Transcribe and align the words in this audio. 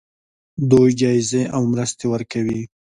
دوی 0.71 0.89
جایزې 1.01 1.43
او 1.55 1.61
مرستې 1.71 2.05
ورکوي. 2.13 2.61